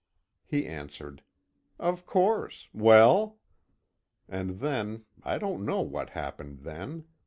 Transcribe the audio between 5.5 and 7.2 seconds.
know what happened then.